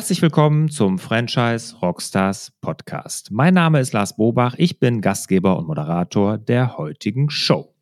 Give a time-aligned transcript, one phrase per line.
[0.00, 3.30] Herzlich willkommen zum Franchise Rockstars Podcast.
[3.30, 7.74] Mein Name ist Lars Bobach, ich bin Gastgeber und Moderator der heutigen Show.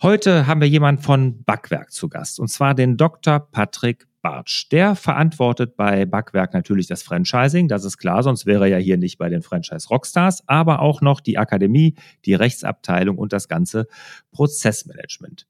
[0.00, 3.40] Heute haben wir jemanden von Backwerk zu Gast, und zwar den Dr.
[3.40, 4.68] Patrick Bartsch.
[4.70, 8.96] Der verantwortet bei Backwerk natürlich das Franchising, das ist klar, sonst wäre er ja hier
[8.96, 13.88] nicht bei den Franchise Rockstars, aber auch noch die Akademie, die Rechtsabteilung und das ganze
[14.30, 15.46] Prozessmanagement.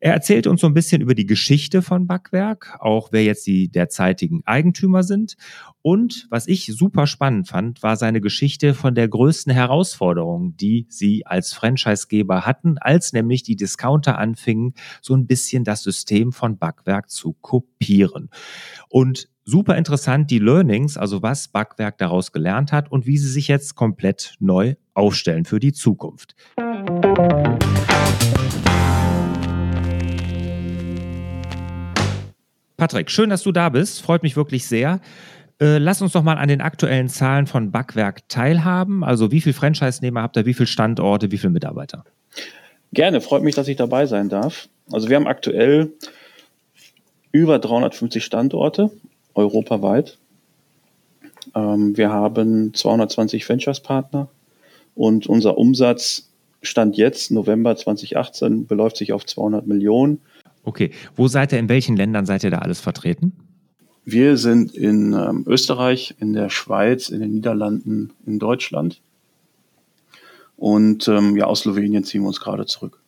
[0.00, 3.70] Er erzählt uns so ein bisschen über die Geschichte von Backwerk, auch wer jetzt die
[3.70, 5.36] derzeitigen Eigentümer sind.
[5.80, 11.24] Und was ich super spannend fand, war seine Geschichte von der größten Herausforderung, die sie
[11.24, 17.08] als Franchisegeber hatten, als nämlich die Discounter anfingen, so ein bisschen das System von Backwerk
[17.08, 18.07] zu kopieren.
[18.88, 23.48] Und super interessant die Learnings, also was Backwerk daraus gelernt hat und wie sie sich
[23.48, 26.34] jetzt komplett neu aufstellen für die Zukunft.
[32.76, 34.02] Patrick, schön, dass du da bist.
[34.02, 35.00] Freut mich wirklich sehr.
[35.60, 39.02] Äh, lass uns doch mal an den aktuellen Zahlen von Backwerk teilhaben.
[39.02, 42.04] Also wie viele Franchise-Nehmer habt ihr, wie viele Standorte, wie viele Mitarbeiter?
[42.92, 44.68] Gerne, freut mich, dass ich dabei sein darf.
[44.92, 45.92] Also wir haben aktuell
[47.32, 48.90] über 350 Standorte
[49.34, 50.18] europaweit.
[51.54, 54.28] Ähm, wir haben 220 Franchise-Partner
[54.94, 56.28] und unser Umsatz
[56.60, 60.20] Stand jetzt, November 2018, beläuft sich auf 200 Millionen.
[60.64, 63.32] Okay, wo seid ihr, in welchen Ländern seid ihr da alles vertreten?
[64.04, 69.00] Wir sind in ähm, Österreich, in der Schweiz, in den Niederlanden, in Deutschland.
[70.56, 73.00] Und ähm, ja, aus Slowenien ziehen wir uns gerade zurück.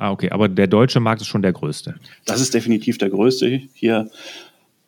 [0.00, 1.94] Ah, okay, aber der deutsche Markt ist schon der größte.
[2.24, 3.60] Das ist definitiv der größte.
[3.74, 4.10] Hier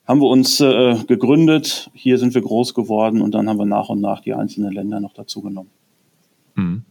[0.06, 3.90] haben wir uns äh, gegründet, hier sind wir groß geworden und dann haben wir nach
[3.90, 5.68] und nach die einzelnen Länder noch dazu genommen.
[6.54, 6.84] Mhm.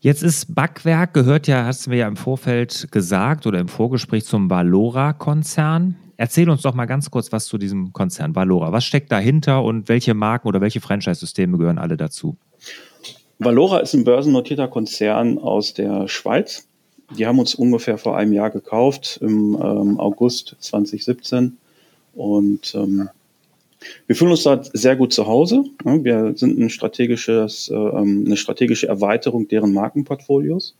[0.00, 4.24] Jetzt ist Backwerk, gehört ja, hast du mir ja im Vorfeld gesagt oder im Vorgespräch
[4.24, 5.94] zum Valora-Konzern.
[6.16, 8.72] Erzähl uns doch mal ganz kurz was zu diesem Konzern Valora.
[8.72, 12.36] Was steckt dahinter und welche Marken oder welche Franchise-Systeme gehören alle dazu?
[13.38, 16.68] Valora ist ein börsennotierter Konzern aus der Schweiz.
[17.10, 21.56] Die haben uns ungefähr vor einem Jahr gekauft, im ähm, August 2017.
[22.14, 23.08] Und ähm,
[24.06, 25.64] wir fühlen uns da sehr gut zu Hause.
[25.84, 30.74] Wir sind ein strategisches, äh, ähm, eine strategische Erweiterung deren Markenportfolios.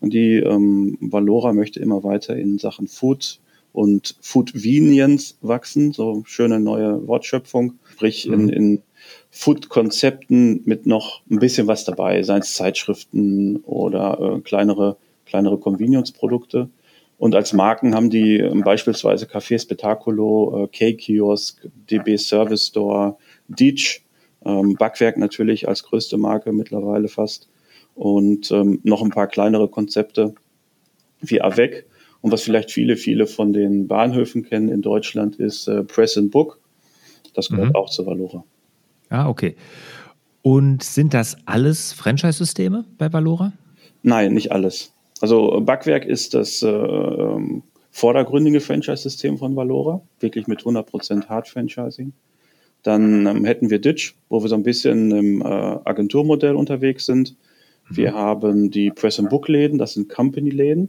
[0.00, 3.38] Und die ähm, Valora möchte immer weiter in Sachen Food
[3.72, 8.48] und Foodvenience wachsen, so schöne neue Wortschöpfung, sprich in, mhm.
[8.50, 8.82] in
[9.30, 14.96] Food-Konzepten mit noch ein bisschen was dabei, seien es Zeitschriften oder äh, kleinere,
[15.32, 16.68] kleinere Convenience-Produkte.
[17.16, 23.16] Und als Marken haben die ähm, beispielsweise Café Spetaculo, äh, K-Kiosk, DB Service Store,
[23.48, 24.02] Dietsch,
[24.44, 27.48] ähm, Backwerk natürlich als größte Marke mittlerweile fast
[27.94, 30.34] und ähm, noch ein paar kleinere Konzepte
[31.20, 31.86] wie Avec.
[32.20, 36.30] Und was vielleicht viele, viele von den Bahnhöfen kennen in Deutschland ist äh, Press and
[36.30, 36.60] Book.
[37.34, 37.76] Das gehört mhm.
[37.76, 38.44] auch zu Valora.
[39.08, 39.56] Ah, okay.
[40.42, 43.52] Und sind das alles Franchise-Systeme bei Valora?
[44.02, 44.92] Nein, nicht alles.
[45.22, 47.62] Also Backwerk ist das äh, ähm,
[47.92, 52.12] vordergründige Franchise-System von Valora, wirklich mit 100% Hard-Franchising.
[52.82, 57.36] Dann ähm, hätten wir Ditch, wo wir so ein bisschen im äh, Agenturmodell unterwegs sind.
[57.88, 58.16] Wir mhm.
[58.16, 60.88] haben die Press-and-Book-Läden, das sind Company-Läden.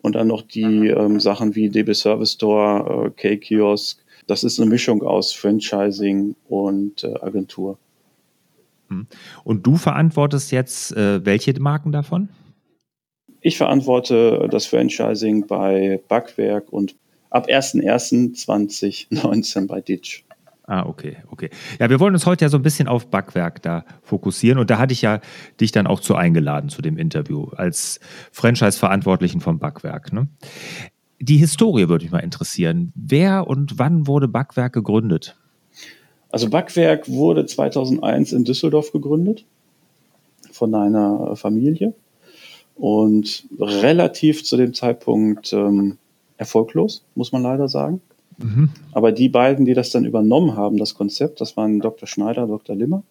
[0.00, 3.98] Und dann noch die ähm, Sachen wie DB Service Store, äh, K-Kiosk.
[4.28, 7.78] Das ist eine Mischung aus Franchising und äh, Agentur.
[8.88, 9.08] Mhm.
[9.42, 12.28] Und du verantwortest jetzt äh, welche Marken davon?
[13.42, 16.94] Ich verantworte das Franchising bei Backwerk und
[17.28, 20.22] ab 01.01.2019 bei Ditch.
[20.64, 21.50] Ah, okay, okay.
[21.80, 24.78] Ja, wir wollen uns heute ja so ein bisschen auf Backwerk da fokussieren und da
[24.78, 25.20] hatte ich ja
[25.60, 27.98] dich dann auch zu eingeladen zu dem Interview als
[28.30, 30.12] Franchise-Verantwortlichen vom Backwerk.
[30.12, 30.28] Ne?
[31.18, 32.92] Die Historie würde mich mal interessieren.
[32.94, 35.36] Wer und wann wurde Backwerk gegründet?
[36.30, 39.44] Also Backwerk wurde 2001 in Düsseldorf gegründet
[40.52, 41.92] von einer Familie
[42.76, 45.98] und relativ zu dem Zeitpunkt ähm,
[46.36, 48.00] erfolglos, muss man leider sagen.
[48.38, 48.70] Mhm.
[48.92, 52.08] Aber die beiden, die das dann übernommen haben, das Konzept, das waren Dr.
[52.08, 52.74] Schneider, Dr.
[52.74, 53.02] Limmer,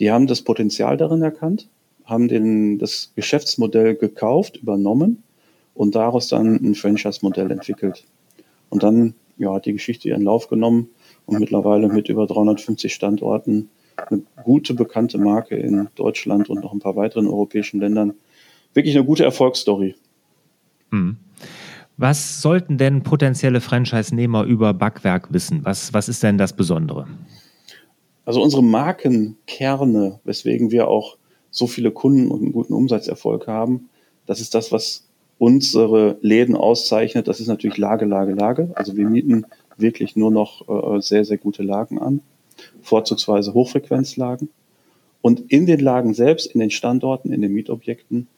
[0.00, 1.68] die haben das Potenzial darin erkannt,
[2.04, 5.22] haben den, das Geschäftsmodell gekauft, übernommen
[5.74, 8.04] und daraus dann ein Franchise-Modell entwickelt.
[8.68, 10.88] Und dann ja, hat die Geschichte ihren Lauf genommen
[11.26, 16.80] und mittlerweile mit über 350 Standorten eine gute, bekannte Marke in Deutschland und noch ein
[16.80, 18.14] paar weiteren europäischen Ländern
[18.74, 19.94] wirklich eine gute Erfolgsstory.
[20.90, 21.16] Mhm.
[21.96, 25.60] Was sollten denn potenzielle Franchise-Nehmer über Backwerk wissen?
[25.64, 27.06] Was, was ist denn das Besondere?
[28.24, 31.16] Also unsere Markenkerne, weswegen wir auch
[31.50, 33.88] so viele Kunden und einen guten Umsatzerfolg haben,
[34.26, 35.06] das ist das, was
[35.38, 37.26] unsere Läden auszeichnet.
[37.26, 38.70] Das ist natürlich Lage, Lage, Lage.
[38.74, 39.44] Also wir mieten
[39.76, 42.20] wirklich nur noch äh, sehr, sehr gute Lagen an,
[42.80, 44.50] vorzugsweise Hochfrequenzlagen.
[45.20, 48.28] Und in den Lagen selbst, in den Standorten, in den Mietobjekten,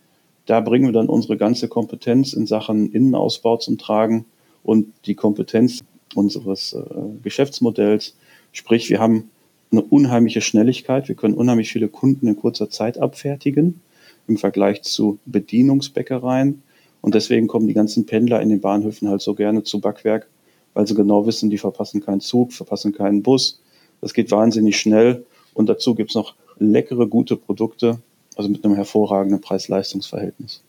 [0.46, 4.26] da bringen wir dann unsere ganze Kompetenz in Sachen Innenausbau zum Tragen
[4.62, 5.80] und die Kompetenz
[6.14, 6.82] unseres äh,
[7.22, 8.16] Geschäftsmodells.
[8.52, 9.30] Sprich, wir haben
[9.70, 11.08] eine unheimliche Schnelligkeit.
[11.08, 13.80] Wir können unheimlich viele Kunden in kurzer Zeit abfertigen
[14.26, 16.62] im Vergleich zu Bedienungsbäckereien.
[17.00, 20.28] Und deswegen kommen die ganzen Pendler in den Bahnhöfen halt so gerne zu Backwerk,
[20.72, 23.60] weil sie genau wissen, die verpassen keinen Zug, verpassen keinen Bus.
[24.00, 25.26] Das geht wahnsinnig schnell.
[25.52, 27.98] Und dazu gibt's noch leckere, gute Produkte,
[28.36, 30.62] also mit einem hervorragenden Preis-Leistungs-Verhältnis.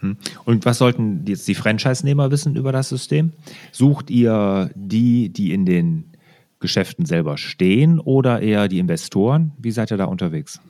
[0.00, 0.16] Hm.
[0.44, 3.32] Und was sollten jetzt die Franchise-Nehmer wissen über das System?
[3.72, 6.04] Sucht ihr die, die in den
[6.58, 9.52] Geschäften selber stehen oder eher die Investoren?
[9.58, 10.60] Wie seid ihr da unterwegs?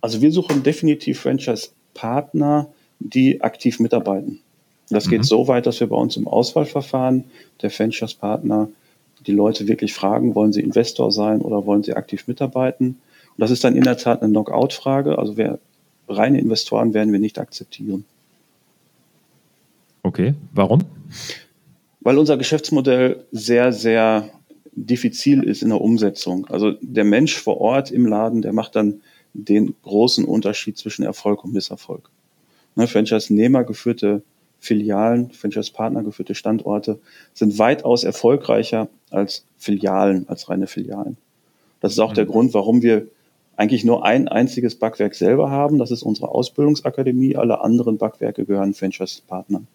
[0.00, 2.68] Also wir suchen definitiv Franchise-Partner,
[3.00, 4.40] die aktiv mitarbeiten.
[4.90, 5.10] Das mhm.
[5.10, 7.24] geht so weit, dass wir bei uns im Auswahlverfahren
[7.62, 8.68] der Franchise-Partner
[9.26, 12.98] die Leute wirklich fragen, wollen sie Investor sein oder wollen sie aktiv mitarbeiten?
[13.38, 15.18] Das ist dann in der Tat eine Knockout-Frage.
[15.18, 15.58] Also wer,
[16.08, 18.04] reine Investoren werden wir nicht akzeptieren.
[20.02, 20.82] Okay, warum?
[22.00, 24.28] Weil unser Geschäftsmodell sehr, sehr
[24.72, 26.46] diffizil ist in der Umsetzung.
[26.46, 29.00] Also der Mensch vor Ort im Laden, der macht dann
[29.34, 32.10] den großen Unterschied zwischen Erfolg und Misserfolg.
[32.74, 34.22] Ne, Franchise-Nehmer geführte
[34.60, 36.98] Filialen, Franchise-Partner geführte Standorte
[37.34, 41.16] sind weitaus erfolgreicher als Filialen, als reine Filialen.
[41.80, 42.16] Das ist auch mhm.
[42.16, 43.06] der Grund, warum wir
[43.58, 45.78] eigentlich nur ein einziges Backwerk selber haben.
[45.78, 47.36] Das ist unsere Ausbildungsakademie.
[47.36, 49.66] Alle anderen Backwerke gehören Franchise-Partnern.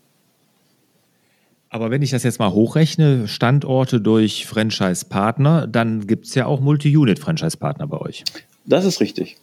[1.69, 6.62] Aber wenn ich das jetzt mal hochrechne, Standorte durch Franchise-Partner, dann gibt es ja auch
[6.62, 8.24] Multi-Unit-Franchise-Partner bei euch.
[8.65, 9.35] Das ist richtig.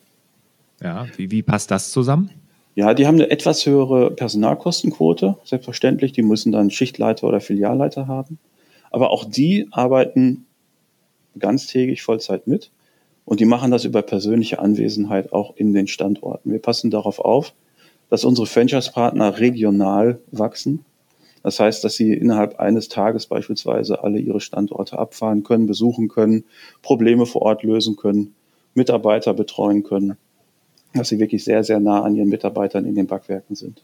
[0.83, 2.31] Ja, wie, wie passt das zusammen?
[2.75, 6.13] Ja, die haben eine etwas höhere Personalkostenquote, selbstverständlich.
[6.13, 8.39] Die müssen dann Schichtleiter oder Filialleiter haben.
[8.91, 10.47] Aber auch die arbeiten
[11.39, 12.71] ganztägig Vollzeit mit.
[13.25, 16.51] Und die machen das über persönliche Anwesenheit auch in den Standorten.
[16.53, 17.55] Wir passen darauf auf,
[18.09, 20.85] dass unsere Franchise-Partner regional wachsen
[21.43, 26.45] das heißt, dass sie innerhalb eines Tages beispielsweise alle ihre Standorte abfahren können, besuchen können,
[26.83, 28.35] Probleme vor Ort lösen können,
[28.75, 30.17] Mitarbeiter betreuen können,
[30.93, 33.83] dass sie wirklich sehr, sehr nah an ihren Mitarbeitern in den Backwerken sind.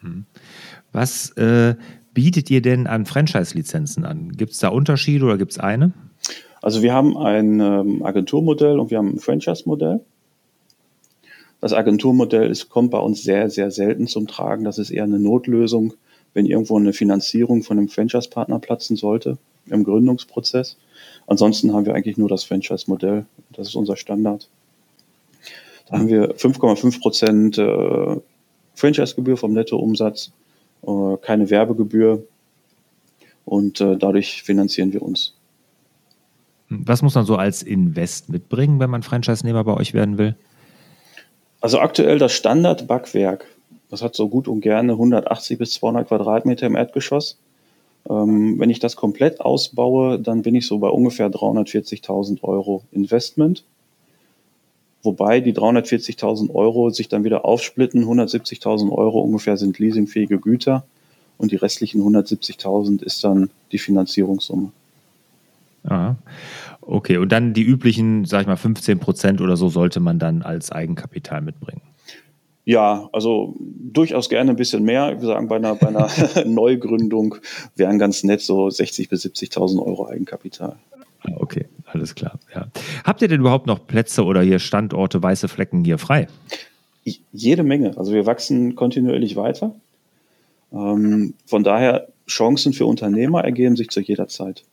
[0.00, 0.26] Hm.
[0.92, 1.74] Was äh,
[2.12, 4.30] bietet ihr denn an Franchise-Lizenzen an?
[4.30, 5.92] Gibt es da Unterschiede oder gibt es eine?
[6.64, 10.00] Also wir haben ein ähm, Agenturmodell und wir haben ein Franchise-Modell.
[11.60, 14.64] Das Agenturmodell ist, kommt bei uns sehr, sehr selten zum Tragen.
[14.64, 15.94] Das ist eher eine Notlösung
[16.34, 20.76] wenn irgendwo eine Finanzierung von einem Franchise-Partner platzen sollte im Gründungsprozess.
[21.26, 23.24] Ansonsten haben wir eigentlich nur das Franchise-Modell.
[23.50, 24.48] Das ist unser Standard.
[25.88, 28.20] Da haben wir 5,5 Prozent äh,
[28.74, 30.32] Franchise-Gebühr vom Nettoumsatz,
[30.86, 32.26] äh, keine Werbegebühr
[33.44, 35.34] und äh, dadurch finanzieren wir uns.
[36.68, 40.34] Was muss man so als Invest mitbringen, wenn man Franchise-Nehmer bei euch werden will?
[41.60, 43.46] Also aktuell das Standard-Backwerk
[43.94, 47.38] das hat so gut und gerne 180 bis 200 Quadratmeter im Erdgeschoss.
[48.10, 53.62] Ähm, wenn ich das komplett ausbaue, dann bin ich so bei ungefähr 340.000 Euro Investment.
[55.04, 58.04] Wobei die 340.000 Euro sich dann wieder aufsplitten.
[58.04, 60.82] 170.000 Euro ungefähr sind leasingfähige Güter
[61.38, 64.72] und die restlichen 170.000 ist dann die Finanzierungssumme.
[65.84, 66.16] Aha.
[66.80, 70.42] Okay, und dann die üblichen, sag ich mal, 15 Prozent oder so sollte man dann
[70.42, 71.82] als Eigenkapital mitbringen.
[72.66, 75.20] Ja, also durchaus gerne ein bisschen mehr.
[75.20, 76.08] Wir sagen, bei einer, bei einer
[76.46, 77.36] Neugründung
[77.76, 80.76] wären ganz nett so 60.000 bis 70.000 Euro Eigenkapital.
[81.20, 82.38] Ah, okay, alles klar.
[82.54, 82.68] Ja.
[83.04, 86.26] Habt ihr denn überhaupt noch Plätze oder hier Standorte, weiße Flecken hier frei?
[87.32, 87.98] Jede Menge.
[87.98, 89.74] Also wir wachsen kontinuierlich weiter.
[90.72, 94.64] Ähm, von daher Chancen für Unternehmer ergeben sich zu jeder Zeit.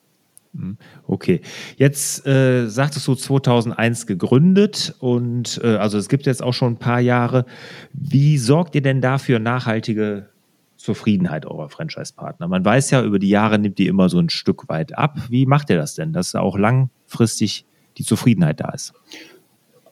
[0.53, 0.77] Hm,
[1.07, 1.41] okay,
[1.77, 6.77] jetzt äh, sagtest du 2001 gegründet und äh, also es gibt jetzt auch schon ein
[6.77, 7.45] paar Jahre.
[7.93, 10.27] Wie sorgt ihr denn dafür nachhaltige
[10.75, 12.49] Zufriedenheit eurer Franchise-Partner?
[12.49, 15.17] Man weiß ja, über die Jahre nimmt die immer so ein Stück weit ab.
[15.29, 17.65] Wie macht ihr das denn, dass auch langfristig
[17.97, 18.93] die Zufriedenheit da ist?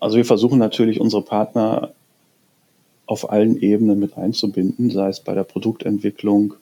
[0.02, 1.94] Also wir versuchen natürlich unsere Partner
[3.06, 6.56] auf allen Ebenen mit einzubinden, sei es bei der Produktentwicklung,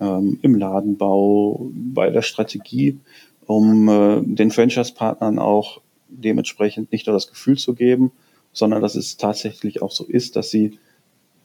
[0.00, 2.98] ähm, im Ladenbau, bei der Strategie
[3.50, 8.12] um äh, den Franchise-Partnern auch dementsprechend nicht nur das Gefühl zu geben,
[8.52, 10.78] sondern dass es tatsächlich auch so ist, dass sie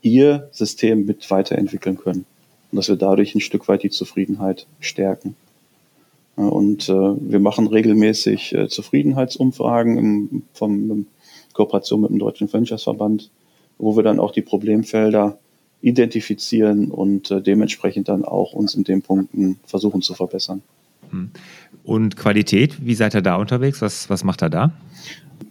[0.03, 2.25] ihr System mit weiterentwickeln können
[2.71, 5.35] und dass wir dadurch ein Stück weit die Zufriedenheit stärken.
[6.35, 11.07] Und äh, wir machen regelmäßig äh, Zufriedenheitsumfragen im, vom, in
[11.53, 13.31] Kooperation mit dem Deutschen Franchise-Verband,
[13.79, 15.39] wo wir dann auch die Problemfelder
[15.81, 20.61] identifizieren und äh, dementsprechend dann auch uns in den Punkten versuchen zu verbessern.
[21.11, 21.31] Hm.
[21.83, 23.81] Und Qualität, wie seid ihr da unterwegs?
[23.81, 24.71] Was, was macht er da?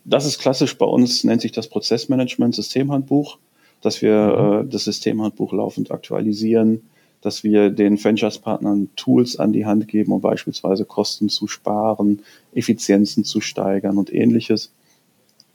[0.04, 3.38] Das ist klassisch bei uns, nennt sich das Prozessmanagement Systemhandbuch,
[3.80, 4.66] dass wir mhm.
[4.66, 6.82] äh, das Systemhandbuch laufend aktualisieren,
[7.20, 12.23] dass wir den Franchise-Partnern Tools an die Hand geben, um beispielsweise Kosten zu sparen,
[12.54, 14.73] Effizienzen zu steigern und ähnliches,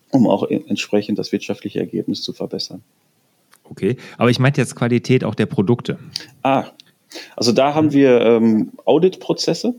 [0.09, 2.81] um auch entsprechend das wirtschaftliche Ergebnis zu verbessern.
[3.65, 5.99] Okay, aber ich meinte jetzt Qualität auch der Produkte.
[6.41, 6.65] Ah,
[7.35, 9.75] also da haben wir ähm, Audit-Prozesse.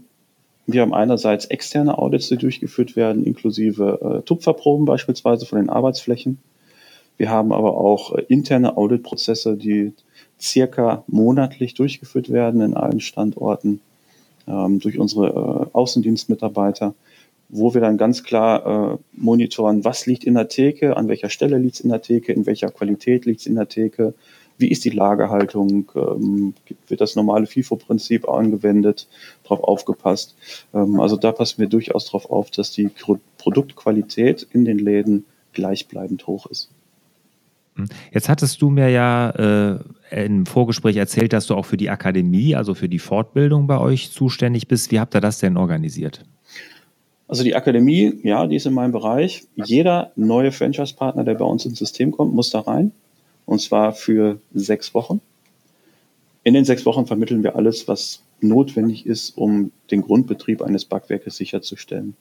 [0.66, 6.38] Wir haben einerseits externe Audits, die durchgeführt werden, inklusive äh, Tupferproben beispielsweise von den Arbeitsflächen.
[7.16, 9.92] Wir haben aber auch äh, interne Audit-Prozesse, die
[10.40, 13.80] circa monatlich durchgeführt werden in allen Standorten
[14.46, 16.94] ähm, durch unsere äh, Außendienstmitarbeiter,
[17.48, 21.58] wo wir dann ganz klar äh, monitoren, was liegt in der Theke, an welcher Stelle
[21.58, 24.14] liegt es in der Theke, in welcher Qualität liegt es in der Theke,
[24.60, 26.54] wie ist die Lagerhaltung, ähm,
[26.88, 29.08] wird das normale FIFO-Prinzip angewendet,
[29.42, 30.36] darauf aufgepasst.
[30.74, 32.90] Ähm, also da passen wir durchaus darauf auf, dass die
[33.38, 36.70] Produktqualität in den Läden gleichbleibend hoch ist.
[37.76, 37.86] Hm.
[38.12, 42.54] Jetzt hattest du mir ja äh, im Vorgespräch erzählt, dass du auch für die Akademie,
[42.54, 44.90] also für die Fortbildung bei euch zuständig bist.
[44.90, 46.24] Wie habt ihr das denn organisiert?
[47.28, 49.44] Also die Akademie, ja, die ist in meinem Bereich.
[49.54, 52.90] Jeder neue Franchise-Partner, der bei uns ins System kommt, muss da rein.
[53.50, 55.20] Und zwar für sechs Wochen.
[56.44, 61.36] In den sechs Wochen vermitteln wir alles, was notwendig ist, um den Grundbetrieb eines Backwerkes
[61.36, 62.14] sicherzustellen.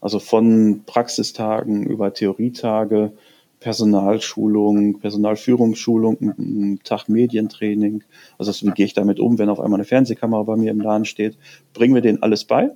[0.00, 3.12] Also von Praxistagen über Theorietage,
[3.60, 8.02] Personalschulung, Personalführungsschulung, einen Tag Medientraining.
[8.36, 11.04] Also wie gehe ich damit um, wenn auf einmal eine Fernsehkamera bei mir im Laden
[11.04, 11.38] steht?
[11.74, 12.72] Bringen wir denen alles bei.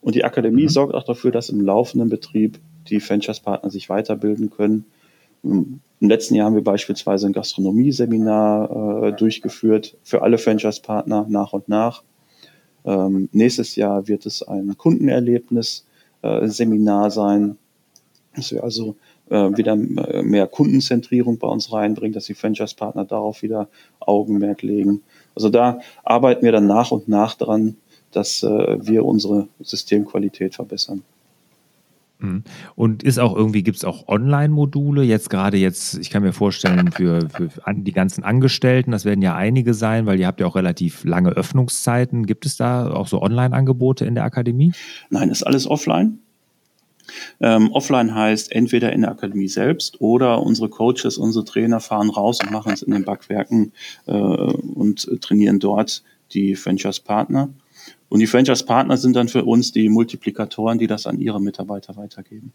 [0.00, 0.68] Und die Akademie mhm.
[0.68, 4.84] sorgt auch dafür, dass im laufenden Betrieb die Franchise-Partner sich weiterbilden können.
[5.42, 11.68] Im letzten Jahr haben wir beispielsweise ein Gastronomie-Seminar äh, durchgeführt für alle Franchise-Partner nach und
[11.68, 12.02] nach.
[12.84, 17.56] Ähm, nächstes Jahr wird es ein Kundenerlebnis-Seminar äh, sein,
[18.34, 18.96] dass wir also
[19.28, 23.68] äh, wieder äh, mehr Kundenzentrierung bei uns reinbringen, dass die Franchise-Partner darauf wieder
[24.00, 25.02] Augenmerk legen.
[25.34, 27.76] Also da arbeiten wir dann nach und nach dran,
[28.12, 31.02] dass äh, wir unsere Systemqualität verbessern.
[32.20, 32.42] Mhm.
[32.74, 36.90] Und ist auch irgendwie, gibt es auch Online-Module, jetzt gerade jetzt, ich kann mir vorstellen,
[36.90, 40.56] für, für die ganzen Angestellten, das werden ja einige sein, weil ihr habt ja auch
[40.56, 42.26] relativ lange Öffnungszeiten.
[42.26, 44.72] Gibt es da auch so Online-Angebote in der Akademie?
[45.10, 46.18] Nein, ist alles offline.
[47.40, 52.40] Ähm, offline heißt entweder in der Akademie selbst oder unsere Coaches, unsere Trainer fahren raus
[52.42, 53.72] und machen es in den Backwerken
[54.06, 57.48] äh, und trainieren dort die Franchise-Partner.
[58.08, 62.52] Und die Franchise-Partner sind dann für uns die Multiplikatoren, die das an ihre Mitarbeiter weitergeben.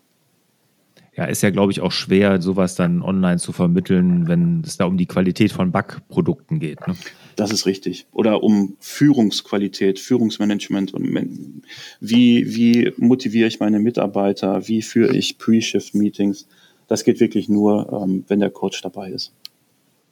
[1.15, 4.85] Ja, ist ja, glaube ich, auch schwer, sowas dann online zu vermitteln, wenn es da
[4.85, 6.87] um die Qualität von Backprodukten geht.
[6.87, 6.95] Ne?
[7.35, 8.07] Das ist richtig.
[8.11, 11.63] Oder um Führungsqualität, Führungsmanagement und
[11.99, 16.47] wie, wie motiviere ich meine Mitarbeiter, wie führe ich Pre-Shift-Meetings.
[16.87, 19.33] Das geht wirklich nur, ähm, wenn der Coach dabei ist.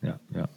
[0.04, 0.48] Ja, ja.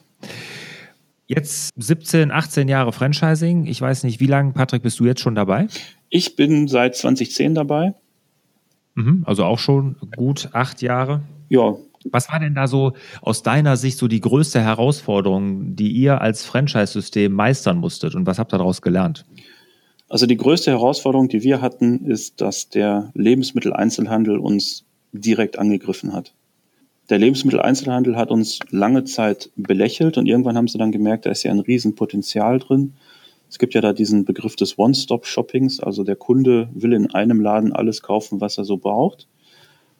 [1.26, 3.66] Jetzt 17, 18 Jahre Franchising.
[3.66, 5.69] Ich weiß nicht, wie lange, Patrick, bist du jetzt schon dabei?
[6.11, 7.95] Ich bin seit 2010 dabei.
[8.95, 11.23] Mhm, also auch schon gut acht Jahre.
[11.49, 11.76] Ja.
[12.11, 16.45] Was war denn da so aus deiner Sicht so die größte Herausforderung, die ihr als
[16.45, 19.25] Franchise-System meistern musstet und was habt ihr daraus gelernt?
[20.11, 26.35] Also die größte Herausforderung, die wir hatten, ist, dass der Lebensmitteleinzelhandel uns direkt angegriffen hat
[27.11, 31.42] der Lebensmitteleinzelhandel hat uns lange Zeit belächelt und irgendwann haben sie dann gemerkt, da ist
[31.42, 32.94] ja ein Riesenpotenzial drin.
[33.49, 37.73] Es gibt ja da diesen Begriff des One-Stop-Shoppings, also der Kunde will in einem Laden
[37.73, 39.28] alles kaufen, was er so braucht.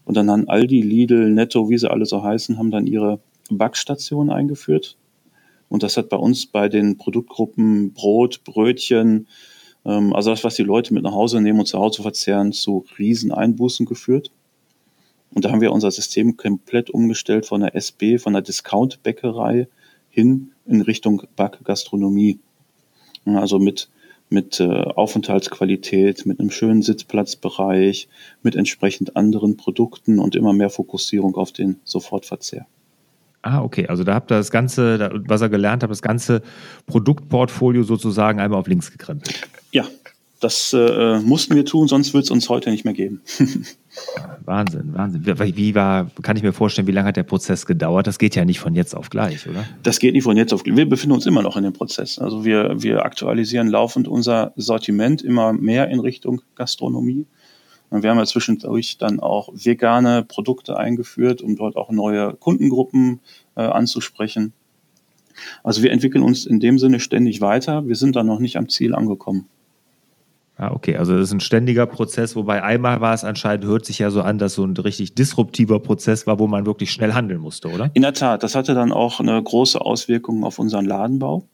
[0.04, 3.20] Und dann haben Aldi, Lidl, Netto, wie sie alle so heißen, haben dann ihre
[3.50, 4.96] Backstation eingeführt.
[5.68, 9.28] Und das hat bei uns bei den Produktgruppen Brot, Brötchen,
[9.84, 12.84] ähm, also das, was die Leute mit nach Hause nehmen und zu Hause verzehren, zu
[12.99, 14.30] Rieseneinbußen geführt.
[15.34, 19.68] Und da haben wir unser System komplett umgestellt von der SB, von der Discount-Bäckerei
[20.08, 22.38] hin in Richtung Backgastronomie.
[23.24, 23.88] Also mit,
[24.28, 28.08] mit äh, Aufenthaltsqualität, mit einem schönen Sitzplatzbereich,
[28.42, 32.66] mit entsprechend anderen Produkten und immer mehr Fokussierung auf den Sofortverzehr.
[33.42, 33.88] Ah, okay.
[33.88, 36.42] Also da habt ihr das ganze, was ihr gelernt habt, das ganze
[36.86, 39.48] Produktportfolio sozusagen einmal auf links gekrempelt.
[39.72, 39.86] Ja,
[40.40, 43.20] das äh, mussten wir tun, sonst wird es uns heute nicht mehr geben.
[44.44, 45.24] Wahnsinn, Wahnsinn.
[45.24, 48.06] Wie war, kann ich mir vorstellen, wie lange hat der Prozess gedauert?
[48.06, 49.64] Das geht ja nicht von jetzt auf gleich, oder?
[49.82, 50.76] Das geht nicht von jetzt auf gleich.
[50.76, 52.18] Wir befinden uns immer noch in dem Prozess.
[52.18, 57.26] Also wir, wir aktualisieren laufend unser Sortiment immer mehr in Richtung Gastronomie.
[57.90, 63.20] Und wir haben ja zwischendurch dann auch vegane Produkte eingeführt, um dort auch neue Kundengruppen
[63.56, 64.52] äh, anzusprechen.
[65.62, 67.86] Also wir entwickeln uns in dem Sinne ständig weiter.
[67.86, 69.48] Wir sind da noch nicht am Ziel angekommen.
[70.56, 73.99] Ah, okay, also das ist ein ständiger Prozess, wobei einmal war es anscheinend, hört sich
[73.99, 77.40] ja so an, dass so ein richtig disruptiver Prozess war, wo man wirklich schnell handeln
[77.40, 77.90] musste, oder?
[77.94, 81.44] In der Tat, das hatte dann auch eine große Auswirkung auf unseren Ladenbau,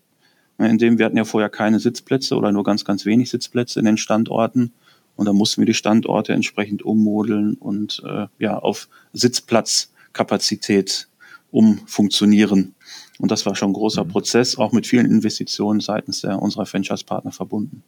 [0.59, 3.87] in dem wir hatten ja vorher keine Sitzplätze oder nur ganz, ganz wenig Sitzplätze in
[3.87, 4.73] den Standorten
[5.21, 11.09] und da mussten wir die Standorte entsprechend ummodeln und äh, ja auf Sitzplatzkapazität
[11.51, 12.75] umfunktionieren.
[13.19, 14.09] Und das war schon ein großer mhm.
[14.09, 17.83] Prozess, auch mit vielen Investitionen seitens der, unserer Franchise-Partner verbunden.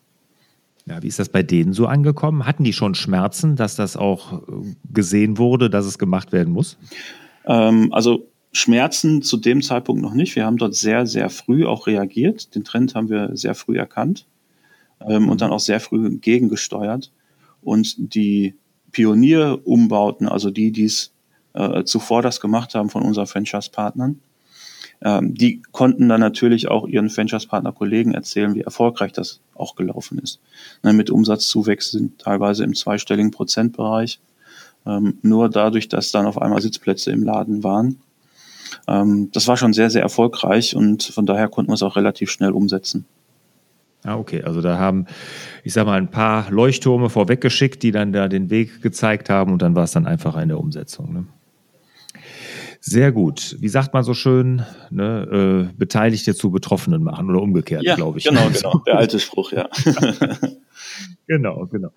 [0.87, 2.45] Ja, wie ist das bei denen so angekommen?
[2.45, 6.77] Hatten die schon Schmerzen, dass das auch äh, gesehen wurde, dass es gemacht werden muss?
[7.47, 10.37] Ähm, also Schmerzen zu dem Zeitpunkt noch nicht.
[10.37, 12.55] Wir haben dort sehr, sehr früh auch reagiert.
[12.55, 14.27] Den Trend haben wir sehr früh erkannt
[15.01, 17.13] ähm, und dann auch sehr früh gegengesteuert.
[17.63, 18.55] Und die
[18.91, 21.13] Pionierumbauten, also die, die es
[21.55, 24.21] äh, zuvor das gemacht haben von unseren Franchise-Partnern,
[25.05, 30.41] ähm, die konnten dann natürlich auch ihren Franchise-Partner-Kollegen erzählen, wie erfolgreich das auch gelaufen ist.
[30.83, 34.21] Ne, mit Umsatzzuwächsen teilweise im zweistelligen Prozentbereich.
[34.87, 37.99] Ähm, nur dadurch, dass dann auf einmal Sitzplätze im Laden waren.
[38.89, 42.31] Ähm, das war schon sehr, sehr erfolgreich und von daher konnten wir es auch relativ
[42.31, 43.05] schnell umsetzen.
[44.05, 44.43] Ah, okay.
[44.43, 45.07] Also da haben,
[45.63, 49.63] ich sag mal, ein paar Leuchttürme vorweggeschickt, die dann da den Weg gezeigt haben und
[49.63, 51.13] dann war es dann einfach eine Umsetzung.
[51.13, 51.27] Ne?
[52.85, 53.57] Sehr gut.
[53.61, 58.19] Wie sagt man so schön, ne, äh, Beteiligte zu Betroffenen machen oder umgekehrt, ja, glaube
[58.19, 58.25] ich.
[58.25, 58.83] Genau, genau.
[58.85, 59.69] Der alte Spruch, ja.
[61.29, 61.91] genau, genau.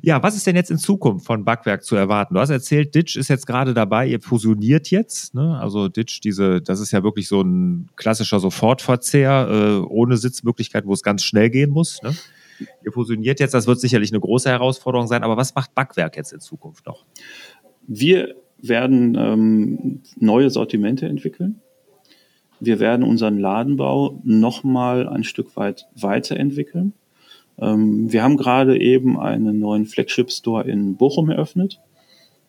[0.00, 2.32] Ja, was ist denn jetzt in Zukunft von Backwerk zu erwarten?
[2.32, 5.34] Du hast erzählt, Ditch ist jetzt gerade dabei, ihr fusioniert jetzt.
[5.34, 5.58] Ne?
[5.60, 10.94] Also Ditch, diese, das ist ja wirklich so ein klassischer Sofortverzehr äh, ohne Sitzmöglichkeit, wo
[10.94, 12.02] es ganz schnell gehen muss.
[12.02, 12.16] Ne?
[12.82, 16.32] Ihr fusioniert jetzt, das wird sicherlich eine große Herausforderung sein, aber was macht Backwerk jetzt
[16.32, 17.04] in Zukunft noch?
[17.86, 21.60] Wir werden ähm, neue Sortimente entwickeln.
[22.60, 26.92] Wir werden unseren Ladenbau nochmal ein Stück weit weiterentwickeln.
[27.58, 31.80] Ähm, wir haben gerade eben einen neuen Flagship-Store in Bochum eröffnet.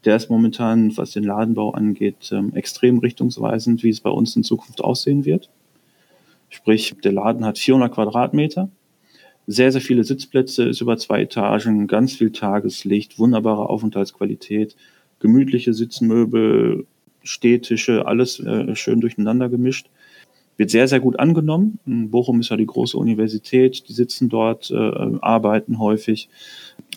[0.05, 4.43] Der ist momentan, was den Ladenbau angeht, ähm, extrem richtungsweisend, wie es bei uns in
[4.43, 5.49] Zukunft aussehen wird.
[6.49, 8.69] Sprich, der Laden hat 400 Quadratmeter,
[9.47, 14.75] sehr, sehr viele Sitzplätze, ist über zwei Etagen, ganz viel Tageslicht, wunderbare Aufenthaltsqualität,
[15.23, 16.85] gemütliche Sitzmöbel,
[17.23, 19.89] Stehtische, alles äh, schön durcheinander gemischt.
[20.57, 21.79] Wird sehr, sehr gut angenommen.
[21.85, 24.75] Bochum ist ja die große Universität, die sitzen dort, äh,
[25.21, 26.27] arbeiten häufig.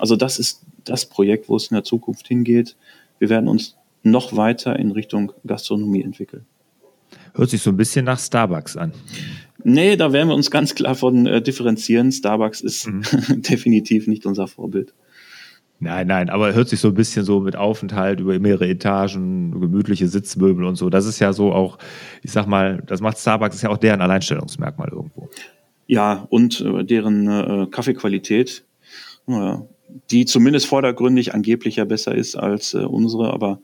[0.01, 2.77] Also das ist das Projekt, wo es in der Zukunft hingeht.
[3.21, 6.45] Wir werden uns noch weiter in Richtung Gastronomie entwickeln.
[7.35, 8.93] Hört sich so ein bisschen nach Starbucks an.
[9.63, 12.11] Nee, da werden wir uns ganz klar von äh, differenzieren.
[12.11, 13.03] Starbucks ist mhm.
[13.43, 14.93] definitiv nicht unser Vorbild.
[15.79, 20.09] Nein, nein, aber hört sich so ein bisschen so mit Aufenthalt über mehrere Etagen, gemütliche
[20.09, 20.89] Sitzmöbel und so.
[20.89, 21.79] Das ist ja so auch,
[22.23, 25.29] ich sag mal, das macht Starbucks, ist ja auch deren Alleinstellungsmerkmal irgendwo.
[25.87, 28.65] Ja, und äh, deren äh, Kaffeequalität,
[29.29, 29.57] äh,
[30.11, 33.61] die zumindest vordergründig angeblich ja besser ist als äh, unsere, aber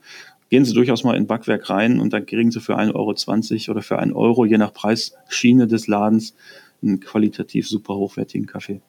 [0.49, 3.81] gehen Sie durchaus mal in Backwerk rein und dann kriegen Sie für 1,20 Euro oder
[3.81, 6.35] für 1 Euro, je nach Preisschiene des Ladens,
[6.83, 8.81] einen qualitativ super hochwertigen Kaffee.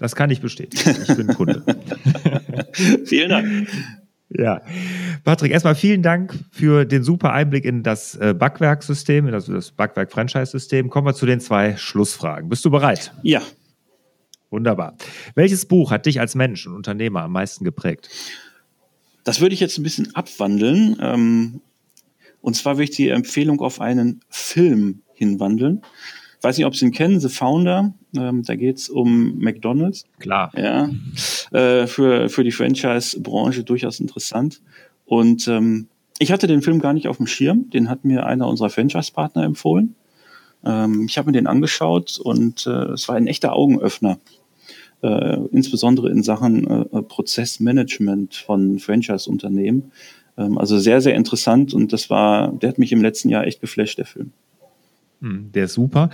[0.00, 0.96] Das kann ich bestätigen.
[1.02, 1.62] Ich bin Kunde.
[3.04, 3.68] vielen Dank.
[4.32, 4.62] Ja,
[5.24, 10.88] Patrick, erstmal vielen Dank für den super Einblick in das äh, Backwerksystem, in das Backwerk-Franchise-System.
[10.88, 12.48] Kommen wir zu den zwei Schlussfragen.
[12.48, 13.12] Bist du bereit?
[13.22, 13.42] Ja.
[14.50, 14.96] Wunderbar.
[15.34, 18.08] Welches Buch hat dich als Mensch und Unternehmer am meisten geprägt?
[19.24, 20.96] Das würde ich jetzt ein bisschen abwandeln.
[21.00, 21.60] Ähm,
[22.40, 25.82] und zwar würde ich die Empfehlung auf einen Film hinwandeln.
[26.42, 27.92] Weiß nicht, ob Sie ihn kennen, The Founder.
[28.16, 30.06] Ähm, da geht es um McDonalds.
[30.18, 30.52] Klar.
[30.56, 30.88] Ja.
[31.52, 34.62] Äh, für, für die Franchise-Branche durchaus interessant.
[35.04, 37.68] Und ähm, ich hatte den Film gar nicht auf dem Schirm.
[37.70, 39.94] Den hat mir einer unserer Franchise-Partner empfohlen.
[40.64, 44.18] Ähm, ich habe mir den angeschaut und äh, es war ein echter Augenöffner.
[45.02, 49.92] Äh, insbesondere in Sachen äh, Prozessmanagement von Franchise-Unternehmen.
[50.36, 53.60] Ähm, also sehr, sehr interessant und das war, der hat mich im letzten Jahr echt
[53.60, 54.32] geflasht, der Film.
[55.20, 56.10] Hm, der ist super.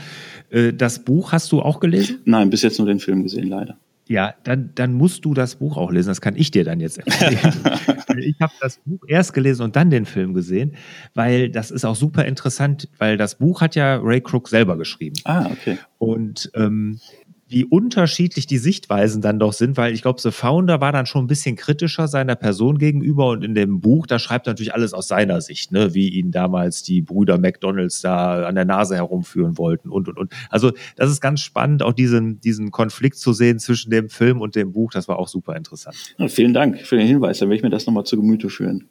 [0.50, 2.20] Äh, das Buch hast du auch gelesen?
[2.24, 3.78] Nein, bis jetzt nur den Film gesehen, leider.
[4.08, 6.08] Ja, dann, dann musst du das Buch auch lesen.
[6.08, 7.38] Das kann ich dir dann jetzt empfehlen.
[8.18, 10.76] ich habe das Buch erst gelesen und dann den Film gesehen,
[11.14, 15.16] weil das ist auch super interessant, weil das Buch hat ja Ray Crook selber geschrieben.
[15.24, 15.78] Ah, okay.
[15.98, 17.00] Und ähm,
[17.48, 21.24] wie unterschiedlich die Sichtweisen dann doch sind, weil ich glaube, The Founder war dann schon
[21.24, 24.92] ein bisschen kritischer seiner Person gegenüber und in dem Buch, da schreibt er natürlich alles
[24.92, 29.58] aus seiner Sicht, ne, wie ihn damals die Brüder McDonalds da an der Nase herumführen
[29.58, 30.32] wollten und und und.
[30.50, 34.56] Also das ist ganz spannend, auch diesen, diesen Konflikt zu sehen zwischen dem Film und
[34.56, 35.96] dem Buch, das war auch super interessant.
[36.18, 38.88] Ja, vielen Dank für den Hinweis, dann werde ich mir das nochmal zu Gemüte führen.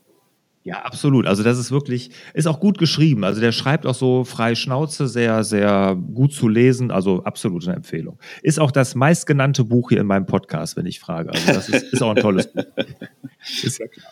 [0.65, 1.27] Ja, absolut.
[1.27, 3.23] Also das ist wirklich, ist auch gut geschrieben.
[3.23, 6.89] Also der schreibt auch so frei Schnauze, sehr, sehr gut zu lesen.
[6.89, 8.17] Also absolut eine Empfehlung.
[8.41, 11.31] Ist auch das meistgenannte Buch hier in meinem Podcast, wenn ich frage.
[11.31, 12.65] Also das ist, ist auch ein tolles Buch.
[13.63, 14.07] Ist ja klar.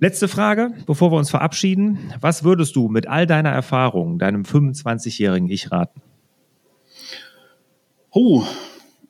[0.00, 2.12] Letzte Frage, bevor wir uns verabschieden.
[2.20, 6.02] Was würdest du mit all deiner Erfahrung deinem 25-jährigen Ich raten?
[8.10, 8.42] Oh,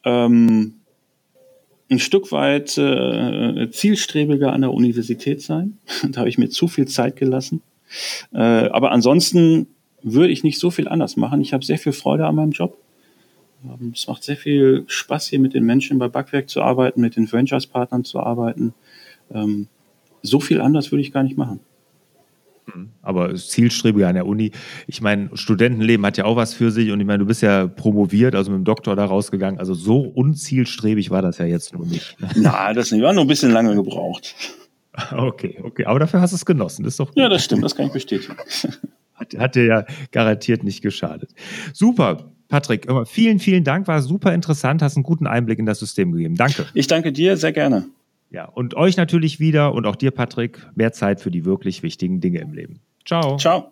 [0.04, 0.81] ähm,
[1.92, 5.78] ein Stück weit äh, zielstrebiger an der Universität sein.
[6.10, 7.62] da habe ich mir zu viel Zeit gelassen.
[8.32, 9.66] Äh, aber ansonsten
[10.02, 11.40] würde ich nicht so viel anders machen.
[11.40, 12.76] Ich habe sehr viel Freude an meinem Job.
[13.64, 17.16] Ähm, es macht sehr viel Spaß, hier mit den Menschen bei Backwerk zu arbeiten, mit
[17.16, 18.74] den Franchise-Partnern zu arbeiten.
[19.32, 19.68] Ähm,
[20.22, 21.60] so viel anders würde ich gar nicht machen.
[22.74, 22.90] Mhm.
[23.02, 24.52] Aber zielstrebiger an der Uni.
[24.86, 27.66] Ich meine, Studentenleben hat ja auch was für sich und ich meine, du bist ja
[27.66, 29.58] promoviert, also mit dem Doktor da rausgegangen.
[29.58, 32.16] Also so unzielstrebig war das ja jetzt nur nicht.
[32.36, 33.02] Na, das nicht.
[33.02, 34.34] war nur ein bisschen lange gebraucht.
[35.10, 35.86] Okay, okay.
[35.86, 36.82] Aber dafür hast du es genossen.
[36.82, 37.16] Das ist doch gut.
[37.16, 37.64] Ja, das stimmt.
[37.64, 38.36] Das kann ich bestätigen.
[39.14, 41.30] Hat, hat dir ja garantiert nicht geschadet.
[41.72, 42.30] Super.
[42.48, 43.88] Patrick, vielen, vielen Dank.
[43.88, 44.82] War super interessant.
[44.82, 46.34] Hast einen guten Einblick in das System gegeben.
[46.34, 46.66] Danke.
[46.74, 47.86] Ich danke dir sehr gerne.
[48.32, 52.20] Ja, und euch natürlich wieder und auch dir, Patrick, mehr Zeit für die wirklich wichtigen
[52.20, 52.80] Dinge im Leben.
[53.04, 53.36] Ciao.
[53.36, 53.71] Ciao.